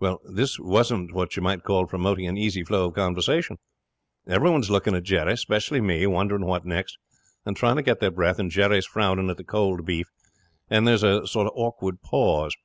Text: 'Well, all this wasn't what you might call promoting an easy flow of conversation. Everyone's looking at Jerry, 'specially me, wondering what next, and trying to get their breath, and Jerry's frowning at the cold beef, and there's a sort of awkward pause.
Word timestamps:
'Well, 0.00 0.14
all 0.26 0.34
this 0.34 0.58
wasn't 0.58 1.14
what 1.14 1.36
you 1.36 1.42
might 1.44 1.62
call 1.62 1.86
promoting 1.86 2.26
an 2.26 2.36
easy 2.36 2.64
flow 2.64 2.86
of 2.88 2.94
conversation. 2.96 3.56
Everyone's 4.26 4.68
looking 4.68 4.96
at 4.96 5.04
Jerry, 5.04 5.36
'specially 5.36 5.80
me, 5.80 6.08
wondering 6.08 6.44
what 6.44 6.66
next, 6.66 6.98
and 7.46 7.56
trying 7.56 7.76
to 7.76 7.82
get 7.82 8.00
their 8.00 8.10
breath, 8.10 8.40
and 8.40 8.50
Jerry's 8.50 8.84
frowning 8.84 9.30
at 9.30 9.36
the 9.36 9.44
cold 9.44 9.86
beef, 9.86 10.08
and 10.68 10.88
there's 10.88 11.04
a 11.04 11.24
sort 11.28 11.46
of 11.46 11.52
awkward 11.54 12.02
pause. 12.02 12.56